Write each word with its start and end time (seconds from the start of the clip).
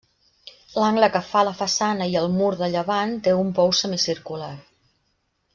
L'angle 0.83 1.09
que 1.15 1.21
fa 1.27 1.43
la 1.49 1.53
façana 1.59 2.09
i 2.13 2.17
el 2.23 2.31
mur 2.39 2.49
de 2.63 2.71
llevant 2.77 3.15
té 3.29 3.37
un 3.45 3.55
pou 3.61 3.73
semicircular. 3.85 4.53